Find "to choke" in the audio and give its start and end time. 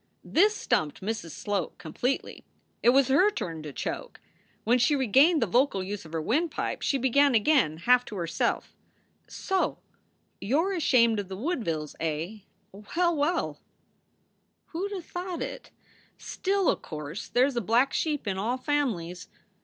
3.61-4.19